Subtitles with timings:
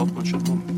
[0.00, 0.69] Отпочинку.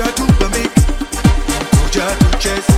[0.00, 0.80] Oh kuja tupambike,
[1.82, 2.77] kuja tucheze, oh